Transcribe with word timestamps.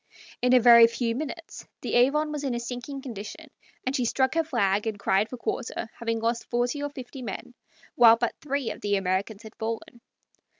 In 0.41 0.55
a 0.55 0.59
very 0.59 0.87
few 0.87 1.13
minutes 1.15 1.67
the 1.81 1.93
Avon 1.93 2.31
was 2.31 2.43
in 2.43 2.55
a 2.55 2.59
sinking 2.59 3.03
condition, 3.03 3.51
and 3.85 3.95
she 3.95 4.03
struck 4.05 4.33
her 4.33 4.43
flag 4.43 4.87
and 4.87 4.97
cried 4.97 5.29
for 5.29 5.37
quarter, 5.37 5.91
having 5.99 6.17
lost 6.19 6.49
forty 6.49 6.81
or 6.81 6.89
fifty 6.89 7.21
men, 7.21 7.53
while 7.93 8.15
but 8.17 8.33
three 8.41 8.71
of 8.71 8.81
the 8.81 8.95
Americans 8.95 9.43
had 9.43 9.53
fallen. 9.59 10.01